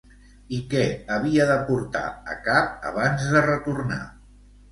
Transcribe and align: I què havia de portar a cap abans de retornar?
I 0.59 0.61
què 0.69 0.85
havia 1.17 1.45
de 1.49 1.57
portar 1.67 2.01
a 2.35 2.39
cap 2.49 2.89
abans 2.93 3.27
de 3.35 3.45
retornar? 3.49 4.01